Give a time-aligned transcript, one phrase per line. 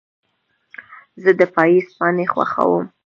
[1.21, 2.85] زه د پاییز پاڼې خوښوم.